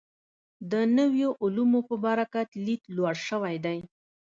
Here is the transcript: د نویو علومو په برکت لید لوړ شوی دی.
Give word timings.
د 0.71 0.73
نویو 0.97 1.29
علومو 1.43 1.79
په 1.89 1.95
برکت 2.05 2.49
لید 2.65 2.81
لوړ 2.95 3.15
شوی 3.27 3.55
دی. 3.65 3.79